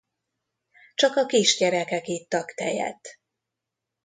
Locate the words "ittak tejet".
2.07-3.19